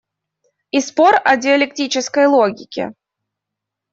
И 0.71 0.79
спор 0.81 1.13
о 1.23 1.37
диалектической 1.37 2.25
логике. 2.25 2.95